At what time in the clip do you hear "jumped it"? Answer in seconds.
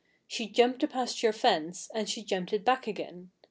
2.23-2.65